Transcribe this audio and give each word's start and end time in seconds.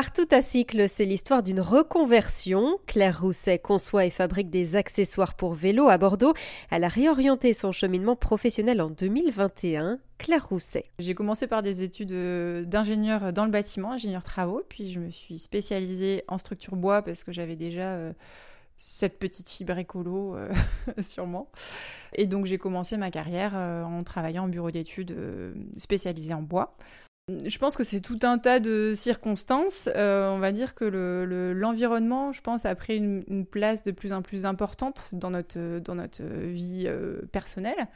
Partout 0.00 0.28
à 0.30 0.42
cycle, 0.42 0.88
c'est 0.88 1.04
l'histoire 1.04 1.42
d'une 1.42 1.58
reconversion. 1.58 2.78
Claire 2.86 3.20
Rousset 3.20 3.58
conçoit 3.58 4.04
et 4.04 4.10
fabrique 4.10 4.48
des 4.48 4.76
accessoires 4.76 5.34
pour 5.34 5.54
vélo 5.54 5.88
à 5.88 5.98
Bordeaux. 5.98 6.34
Elle 6.70 6.84
a 6.84 6.88
réorienté 6.88 7.52
son 7.52 7.72
cheminement 7.72 8.14
professionnel 8.14 8.80
en 8.80 8.90
2021. 8.90 9.98
Claire 10.18 10.46
Rousset. 10.46 10.84
J'ai 11.00 11.16
commencé 11.16 11.48
par 11.48 11.64
des 11.64 11.82
études 11.82 12.12
euh, 12.12 12.64
d'ingénieur 12.64 13.32
dans 13.32 13.44
le 13.44 13.50
bâtiment, 13.50 13.90
ingénieur 13.90 14.22
travaux, 14.22 14.62
puis 14.68 14.88
je 14.88 15.00
me 15.00 15.10
suis 15.10 15.40
spécialisée 15.40 16.22
en 16.28 16.38
structure 16.38 16.76
bois 16.76 17.02
parce 17.02 17.24
que 17.24 17.32
j'avais 17.32 17.56
déjà 17.56 17.94
euh, 17.94 18.12
cette 18.76 19.18
petite 19.18 19.48
fibre 19.48 19.78
écolo 19.78 20.36
euh, 20.36 20.48
sûrement. 21.02 21.50
Et 22.14 22.26
donc 22.26 22.46
j'ai 22.46 22.58
commencé 22.58 22.96
ma 22.98 23.10
carrière 23.10 23.56
en 23.56 24.04
travaillant 24.04 24.44
en 24.44 24.48
bureau 24.48 24.70
d'études 24.70 25.16
spécialisé 25.76 26.34
en 26.34 26.42
bois. 26.42 26.76
Je 27.28 27.58
pense 27.58 27.76
que 27.76 27.84
c'est 27.84 28.00
tout 28.00 28.18
un 28.22 28.38
tas 28.38 28.58
de 28.58 28.94
circonstances. 28.94 29.90
Euh, 29.94 30.30
on 30.30 30.38
va 30.38 30.50
dire 30.50 30.74
que 30.74 30.84
l'environnement, 31.54 32.32
je 32.32 32.40
pense, 32.40 32.64
a 32.64 32.74
pris 32.74 32.96
une, 32.96 33.44
place 33.44 33.82
de 33.82 33.90
plus 33.90 34.12
en 34.12 34.22
plus 34.22 34.46
importante 34.46 35.08
dans 35.12 35.30
notre, 35.30 35.78
dans 35.80 35.94
notre 35.94 36.22
vie 36.22 36.84
euh, 36.86 37.20
personnelle. 37.30 37.88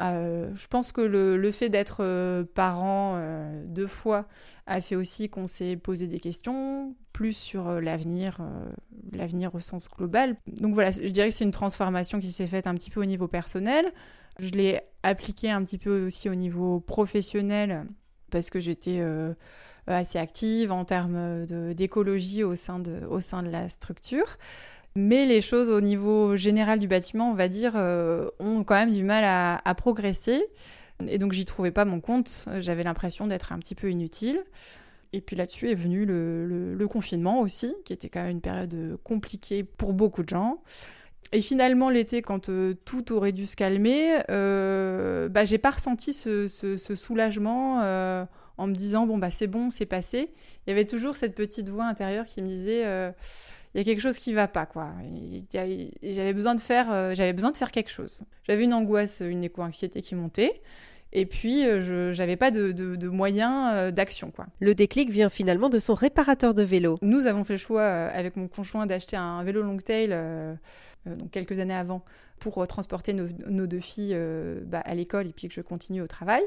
Euh, 0.00 0.48
je 0.54 0.66
pense 0.68 0.92
que 0.92 1.00
le, 1.00 1.50
fait 1.50 1.70
d'être 1.70 2.44
parent 2.54 3.20
deux 3.64 3.88
fois 3.88 4.28
a 4.66 4.80
fait 4.80 4.94
aussi 4.94 5.28
qu'on 5.28 5.48
s'est 5.48 5.76
posé 5.76 6.06
des 6.06 6.20
questions, 6.20 6.94
plus 7.12 7.32
sur 7.32 7.80
l'avenir, 7.80 8.38
l'avenir 9.12 9.56
au 9.56 9.60
sens 9.60 9.88
global. 9.88 10.36
Donc 10.60 10.74
voilà, 10.74 10.92
je 10.92 11.08
dirais 11.08 11.28
que 11.28 11.34
c'est 11.34 11.44
une 11.44 11.50
transformation 11.50 12.20
qui 12.20 12.30
s'est 12.30 12.46
faite 12.46 12.68
un 12.68 12.74
petit 12.74 12.90
peu 12.90 13.00
au 13.00 13.06
niveau 13.06 13.26
personnel. 13.26 13.86
Je 14.38 14.50
l'ai 14.50 14.80
appliquée 15.02 15.50
un 15.50 15.64
petit 15.64 15.78
peu 15.78 16.06
aussi 16.06 16.28
au 16.28 16.36
niveau 16.36 16.78
professionnel 16.78 17.84
parce 18.30 18.50
que 18.50 18.60
j'étais 18.60 18.98
euh, 19.00 19.32
assez 19.86 20.18
active 20.18 20.72
en 20.72 20.84
termes 20.84 21.46
d'écologie 21.74 22.44
au, 22.44 22.54
sein 22.54 22.78
de, 22.78 23.06
au 23.08 23.20
sein 23.20 23.42
de 23.42 23.50
la 23.50 23.68
structure. 23.68 24.38
Mais 24.94 25.26
les 25.26 25.40
choses 25.40 25.70
au 25.70 25.80
niveau 25.80 26.34
général 26.34 26.78
du 26.78 26.88
bâtiment, 26.88 27.30
on 27.30 27.34
va 27.34 27.48
dire, 27.48 27.74
euh, 27.76 28.30
ont 28.40 28.64
quand 28.64 28.74
même 28.74 28.90
du 28.90 29.04
mal 29.04 29.24
à, 29.64 29.74
progresser. 29.74 30.44
Et 31.06 31.18
donc 31.18 31.32
j'y 31.32 31.44
trouvais 31.44 31.70
pas 31.70 31.84
mon 31.84 32.00
compte. 32.00 32.48
J'avais 32.58 32.82
l'impression 32.82 33.26
d'être 33.28 33.52
un 33.52 33.58
petit 33.58 33.76
peu 33.76 33.90
inutile. 33.90 34.42
Et 35.12 35.20
puis 35.20 35.36
là-dessus 35.36 35.70
est 35.70 35.76
venu 35.76 36.04
le, 36.04 36.86
confinement 36.90 37.40
aussi, 37.40 37.74
qui 37.84 37.92
était 37.92 38.08
quand 38.08 38.22
même 38.22 38.32
une 38.32 38.40
période 38.40 38.98
compliquée 39.04 39.62
pour 39.62 39.92
beaucoup 39.92 40.22
de 40.22 40.28
gens. 40.28 40.62
Et 41.32 41.40
finalement, 41.42 41.90
l'été, 41.90 42.22
quand 42.22 42.48
euh, 42.48 42.74
tout 42.84 43.12
aurait 43.12 43.32
dû 43.32 43.46
se 43.46 43.54
calmer, 43.54 44.18
euh, 44.30 45.28
bah, 45.28 45.44
j'ai 45.44 45.58
pas 45.58 45.72
ressenti 45.72 46.12
ce, 46.12 46.48
soulagement 46.96 47.82
euh, 47.82 48.24
en 48.56 48.66
me 48.66 48.74
disant 48.74 49.06
bon 49.06 49.18
bah 49.18 49.30
c'est 49.30 49.46
bon, 49.46 49.70
c'est 49.70 49.86
passé. 49.86 50.32
Il 50.66 50.70
y 50.70 50.72
avait 50.72 50.86
toujours 50.86 51.16
cette 51.16 51.34
petite 51.34 51.68
voix 51.68 51.84
intérieure 51.84 52.24
qui 52.24 52.40
me 52.40 52.46
disait 52.46 52.80
il 53.74 53.78
y 53.78 53.80
a 53.80 53.84
quelque 53.84 54.00
chose 54.00 54.18
qui 54.18 54.32
va 54.32 54.48
pas 54.48 54.66
quoi. 54.66 54.90
J'avais 55.52 56.32
besoin 56.32 56.54
de 56.54 56.60
faire, 56.60 57.14
j'avais 57.14 57.34
besoin 57.34 57.50
de 57.50 57.56
faire 57.56 57.72
quelque 57.72 57.90
chose. 57.90 58.22
J'avais 58.44 58.64
une 58.64 58.74
angoisse, 58.74 59.22
une 59.24 59.44
éco-anxiété 59.44 60.00
qui 60.00 60.14
montait. 60.14 60.62
Et 61.12 61.24
puis, 61.24 61.62
je 61.62 62.16
n'avais 62.16 62.36
pas 62.36 62.50
de, 62.50 62.72
de, 62.72 63.08
moyens 63.08 63.92
d'action. 63.92 64.30
quoi. 64.30 64.46
Le 64.60 64.74
déclic 64.74 65.10
vient 65.10 65.30
finalement 65.30 65.70
de 65.70 65.78
son 65.78 65.94
réparateur 65.94 66.52
de 66.52 66.62
vélo. 66.62 66.98
Nous 67.00 67.26
avons 67.26 67.44
fait 67.44 67.54
le 67.54 67.58
choix, 67.58 67.86
avec 67.86 68.36
mon 68.36 68.46
conjoint, 68.46 68.86
d'acheter 68.86 69.16
un 69.16 69.42
vélo 69.42 69.62
longtail 69.62 70.14
euh, 71.06 71.14
donc 71.14 71.30
quelques 71.30 71.60
années 71.60 71.74
avant, 71.74 72.04
pour 72.38 72.58
euh, 72.58 72.66
transporter 72.66 73.12
nos, 73.12 73.66
deux 73.66 73.80
filles 73.80 74.12
euh, 74.14 74.60
bah, 74.64 74.80
à 74.80 74.94
l'école 74.94 75.26
et 75.26 75.32
puis 75.32 75.48
que 75.48 75.54
je 75.54 75.60
continue 75.60 76.02
au 76.02 76.06
travail. 76.06 76.42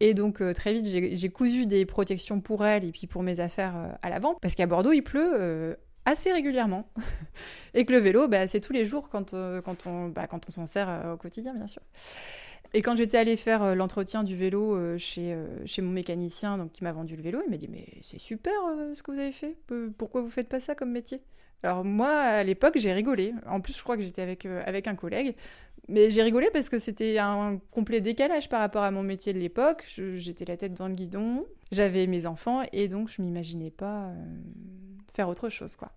Et 0.00 0.14
donc 0.14 0.42
très 0.54 0.72
vite, 0.72 0.86
j'ai 0.86 1.28
cousu 1.28 1.66
des 1.66 1.86
protections 1.86 2.40
pour 2.40 2.66
elles 2.66 2.84
et 2.84 2.90
puis 2.90 3.06
pour 3.06 3.22
mes 3.22 3.38
affaires 3.38 3.96
à 4.02 4.10
l'avant, 4.10 4.34
parce 4.40 4.56
qu'à 4.56 4.66
Bordeaux, 4.66 4.90
il 4.90 5.02
pleut 5.02 5.76
assez 6.04 6.32
régulièrement. 6.32 6.88
et 7.74 7.84
que 7.84 7.92
le 7.92 7.98
vélo, 7.98 8.26
bah, 8.26 8.48
c'est 8.48 8.58
tous 8.58 8.72
les 8.72 8.84
jours 8.84 9.08
quand, 9.10 9.32
quand 9.64 9.86
on, 9.86 10.08
bah, 10.08 10.26
quand 10.26 10.40
on 10.48 10.50
s'en 10.50 10.66
sert 10.66 11.12
au 11.14 11.16
quotidien, 11.16 11.54
bien 11.54 11.68
sûr. 11.68 11.82
Et 12.74 12.82
quand 12.82 12.96
j'étais 12.96 13.18
allée 13.18 13.36
faire 13.36 13.74
l'entretien 13.74 14.24
du 14.24 14.36
vélo 14.36 14.96
chez, 14.98 15.36
chez 15.66 15.82
mon 15.82 15.90
mécanicien 15.90 16.68
qui 16.72 16.84
m'a 16.84 16.92
vendu 16.92 17.16
le 17.16 17.22
vélo, 17.22 17.40
il 17.44 17.50
m'a 17.50 17.58
dit 17.58 17.68
Mais 17.68 17.86
c'est 18.00 18.18
super 18.18 18.52
ce 18.94 19.02
que 19.02 19.12
vous 19.12 19.18
avez 19.18 19.32
fait. 19.32 19.56
Pourquoi 19.98 20.22
vous 20.22 20.30
faites 20.30 20.48
pas 20.48 20.60
ça 20.60 20.74
comme 20.74 20.90
métier? 20.90 21.20
Alors 21.62 21.84
moi, 21.84 22.10
à 22.10 22.42
l'époque, 22.42 22.76
j'ai 22.76 22.92
rigolé. 22.92 23.34
En 23.46 23.60
plus, 23.60 23.76
je 23.76 23.82
crois 23.82 23.96
que 23.96 24.02
j'étais 24.02 24.22
avec, 24.22 24.46
euh, 24.46 24.62
avec 24.66 24.88
un 24.88 24.96
collègue. 24.96 25.34
Mais 25.88 26.10
j'ai 26.10 26.22
rigolé 26.22 26.48
parce 26.52 26.68
que 26.68 26.78
c'était 26.78 27.18
un 27.18 27.58
complet 27.70 28.00
décalage 28.00 28.48
par 28.48 28.60
rapport 28.60 28.82
à 28.82 28.90
mon 28.90 29.02
métier 29.02 29.32
de 29.32 29.38
l'époque. 29.38 29.84
J'étais 29.86 30.44
la 30.44 30.56
tête 30.56 30.74
dans 30.74 30.88
le 30.88 30.94
guidon, 30.94 31.44
j'avais 31.72 32.06
mes 32.06 32.26
enfants 32.26 32.62
et 32.72 32.86
donc 32.86 33.08
je 33.08 33.20
m'imaginais 33.20 33.70
pas 33.70 34.06
euh, 34.06 34.14
faire 35.14 35.28
autre 35.28 35.48
chose, 35.48 35.76
quoi. 35.76 35.90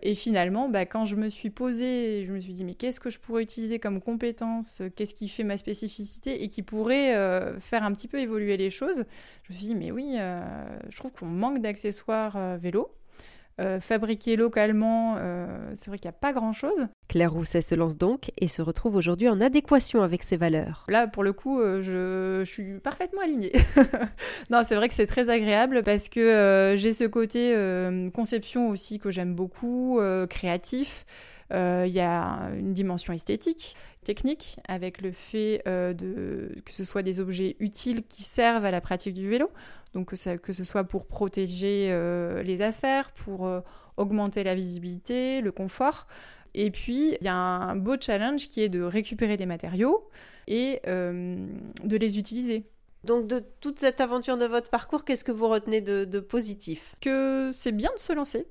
Et 0.00 0.14
finalement, 0.14 0.68
bah, 0.68 0.86
quand 0.86 1.04
je 1.04 1.16
me 1.16 1.28
suis 1.28 1.50
posée, 1.50 2.24
je 2.24 2.32
me 2.32 2.40
suis 2.40 2.52
dit, 2.52 2.64
mais 2.64 2.74
qu'est-ce 2.74 3.00
que 3.00 3.10
je 3.10 3.18
pourrais 3.18 3.42
utiliser 3.42 3.78
comme 3.80 4.00
compétence 4.00 4.80
Qu'est-ce 4.94 5.14
qui 5.14 5.28
fait 5.28 5.42
ma 5.44 5.56
spécificité 5.56 6.42
et 6.44 6.48
qui 6.48 6.62
pourrait 6.62 7.16
euh, 7.16 7.58
faire 7.58 7.82
un 7.82 7.92
petit 7.92 8.06
peu 8.06 8.20
évoluer 8.20 8.56
les 8.56 8.70
choses 8.70 9.04
Je 9.44 9.52
me 9.52 9.58
suis 9.58 9.66
dit, 9.66 9.74
mais 9.74 9.90
oui, 9.90 10.16
je 10.16 10.96
trouve 10.96 11.12
qu'on 11.12 11.26
manque 11.26 11.60
d'accessoires 11.60 12.58
vélo. 12.58 12.92
Euh, 13.60 13.80
fabriqué 13.80 14.36
localement, 14.36 15.16
euh, 15.18 15.46
c'est 15.74 15.90
vrai 15.90 15.98
qu'il 15.98 16.08
n'y 16.08 16.14
a 16.14 16.18
pas 16.18 16.32
grand-chose. 16.32 16.86
Claire 17.08 17.32
Rousset 17.32 17.60
se 17.60 17.74
lance 17.74 17.98
donc 17.98 18.30
et 18.38 18.46
se 18.46 18.62
retrouve 18.62 18.94
aujourd'hui 18.94 19.28
en 19.28 19.40
adéquation 19.40 20.02
avec 20.02 20.22
ses 20.22 20.36
valeurs. 20.36 20.84
Là, 20.88 21.08
pour 21.08 21.24
le 21.24 21.32
coup, 21.32 21.60
euh, 21.60 21.80
je, 21.82 22.48
suis 22.48 22.78
parfaitement 22.78 23.20
alignée. 23.20 23.52
non, 24.50 24.62
c'est 24.62 24.76
vrai 24.76 24.88
que 24.88 24.94
c'est 24.94 25.06
très 25.06 25.28
agréable 25.28 25.82
parce 25.82 26.08
que 26.08 26.74
j'ai 26.76 26.92
ce 26.92 27.04
côté 27.04 27.54
conception 28.14 28.68
aussi 28.68 28.98
que 28.98 29.10
j'aime 29.10 29.34
beaucoup, 29.34 30.00
créatif. 30.28 31.04
Il 31.50 31.92
y 31.92 32.00
a 32.00 32.50
une 32.58 32.72
dimension 32.72 33.12
esthétique, 33.12 33.76
technique, 34.04 34.58
avec 34.68 35.00
le 35.00 35.12
fait 35.12 35.62
de, 35.66 36.54
que 36.64 36.72
ce 36.72 36.84
soit 36.84 37.02
des 37.02 37.20
objets 37.20 37.56
utiles 37.58 38.02
qui 38.06 38.22
servent 38.22 38.64
à 38.64 38.70
la 38.70 38.80
pratique 38.80 39.14
du 39.14 39.28
vélo 39.28 39.50
donc 39.94 40.14
que, 40.14 40.52
ce 40.52 40.64
soit 40.64 40.84
pour 40.84 41.06
protéger 41.06 41.88
euh, 41.90 42.42
les 42.42 42.62
affaires, 42.62 43.10
pour 43.12 43.46
euh, 43.46 43.60
augmenter 43.96 44.44
la 44.44 44.54
visibilité, 44.54 45.40
le 45.40 45.52
confort. 45.52 46.06
Et 46.54 46.70
puis, 46.70 47.16
il 47.20 47.24
y 47.24 47.28
a 47.28 47.34
un 47.34 47.76
beau 47.76 47.96
challenge 48.00 48.48
qui 48.48 48.62
est 48.62 48.68
de 48.68 48.82
récupérer 48.82 49.36
des 49.36 49.46
matériaux 49.46 50.08
et 50.46 50.80
euh, 50.86 51.46
de 51.84 51.96
les 51.96 52.18
utiliser. 52.18 52.64
Donc 53.04 53.28
de 53.28 53.44
toute 53.60 53.78
cette 53.78 54.00
aventure 54.00 54.36
de 54.36 54.44
votre 54.44 54.70
parcours, 54.70 55.04
qu'est-ce 55.04 55.24
que 55.24 55.32
vous 55.32 55.48
retenez 55.48 55.80
de, 55.80 56.20
positif? 56.20 56.96
Que 57.00 57.50
c'est 57.52 57.72
bien 57.72 57.90
de 57.94 58.00
se 58.00 58.12
lancer. 58.12 58.46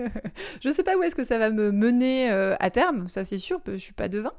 je 0.60 0.68
ne 0.68 0.72
sais 0.72 0.82
pas 0.82 0.96
où 0.96 1.02
est-ce 1.02 1.14
que 1.14 1.24
ça 1.24 1.38
va 1.38 1.50
me 1.50 1.70
mener 1.70 2.30
euh, 2.30 2.54
à 2.60 2.70
terme, 2.70 3.08
ça 3.08 3.24
c'est 3.24 3.38
sûr, 3.38 3.60
je 3.66 3.76
suis 3.76 3.92
pas 3.92 4.08
devin. 4.08 4.32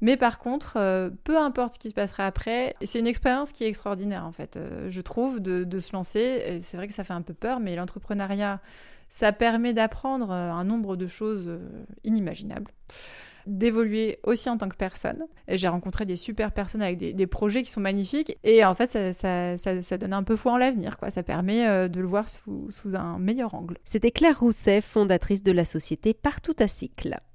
Mais 0.00 0.16
par 0.16 0.38
contre, 0.38 0.74
euh, 0.76 1.10
peu 1.24 1.38
importe 1.38 1.74
ce 1.74 1.78
qui 1.78 1.88
se 1.88 1.94
passera 1.94 2.26
après, 2.26 2.74
c'est 2.82 2.98
une 2.98 3.06
expérience 3.06 3.52
qui 3.52 3.64
est 3.64 3.68
extraordinaire 3.68 4.24
en 4.24 4.32
fait, 4.32 4.56
euh, 4.56 4.88
je 4.90 5.00
trouve, 5.00 5.40
de, 5.40 5.64
de 5.64 5.80
se 5.80 5.92
lancer. 5.92 6.58
C'est 6.60 6.76
vrai 6.76 6.88
que 6.88 6.94
ça 6.94 7.04
fait 7.04 7.14
un 7.14 7.22
peu 7.22 7.34
peur, 7.34 7.60
mais 7.60 7.76
l'entrepreneuriat, 7.76 8.60
ça 9.08 9.32
permet 9.32 9.72
d'apprendre 9.72 10.30
un 10.30 10.64
nombre 10.64 10.96
de 10.96 11.06
choses 11.06 11.58
inimaginables 12.04 12.70
d'évoluer 13.48 14.18
aussi 14.22 14.48
en 14.48 14.58
tant 14.58 14.68
que 14.68 14.76
personne. 14.76 15.24
J'ai 15.48 15.68
rencontré 15.68 16.06
des 16.06 16.16
super 16.16 16.52
personnes 16.52 16.82
avec 16.82 16.98
des, 16.98 17.26
projets 17.26 17.62
qui 17.62 17.70
sont 17.70 17.80
magnifiques. 17.80 18.38
Et 18.44 18.64
en 18.64 18.74
fait, 18.74 19.12
ça, 19.12 19.56
ça, 19.56 19.98
donne 19.98 20.12
un 20.12 20.22
peu 20.22 20.36
foi 20.36 20.52
en 20.52 20.56
l'avenir. 20.56 20.98
quoi. 20.98 21.10
Ça 21.10 21.22
permet 21.22 21.66
euh, 21.66 21.88
de 21.88 22.00
le 22.00 22.06
voir 22.06 22.28
sous, 22.28 22.70
sous 22.70 22.94
un 22.94 23.18
meilleur 23.18 23.54
angle. 23.54 23.78
C'était 23.84 24.10
Claire 24.10 24.38
Rousset, 24.38 24.80
fondatrice 24.80 25.42
de 25.42 25.52
la 25.52 25.64
société 25.64 26.14
Partout 26.14 26.54
à 26.58 26.68
Cycle. 26.68 27.18